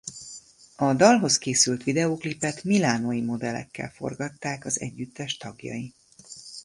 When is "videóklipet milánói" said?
1.83-3.21